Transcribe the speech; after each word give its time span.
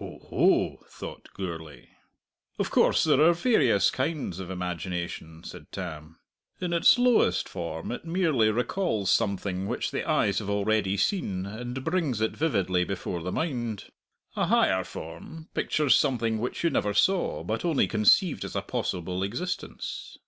"Ho, 0.00 0.18
ho!" 0.30 0.80
thought 0.88 1.28
Gourlay. 1.32 1.90
"Of 2.58 2.72
course 2.72 3.04
there 3.04 3.20
are 3.20 3.32
various 3.32 3.88
kinds 3.88 4.40
of 4.40 4.50
imagination," 4.50 5.44
said 5.44 5.70
Tam. 5.70 6.18
"In 6.60 6.72
its 6.72 6.98
lowest 6.98 7.48
form 7.48 7.92
it 7.92 8.04
merely 8.04 8.50
recalls 8.50 9.12
something 9.12 9.68
which 9.68 9.92
the 9.92 10.02
eyes 10.04 10.40
have 10.40 10.50
already 10.50 10.96
seen, 10.96 11.46
and 11.46 11.84
brings 11.84 12.20
it 12.20 12.36
vividly 12.36 12.82
before 12.82 13.22
the 13.22 13.30
mind. 13.30 13.84
A 14.34 14.46
higher 14.46 14.82
form 14.82 15.50
pictures 15.54 15.94
something 15.94 16.38
which 16.38 16.64
you 16.64 16.70
never 16.70 16.92
saw, 16.92 17.44
but 17.44 17.64
only 17.64 17.86
conceived 17.86 18.44
as 18.44 18.56
a 18.56 18.62
possible 18.62 19.22
existence. 19.22 20.18